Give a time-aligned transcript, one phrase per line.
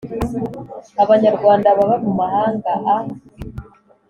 [1.03, 2.95] abanyarwanda baba mu mahanga a